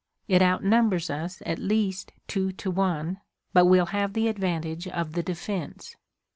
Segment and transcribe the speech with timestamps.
[0.27, 3.21] It outnumbers us at least two to one,
[3.53, 5.95] but we'll have the advantage of the defense."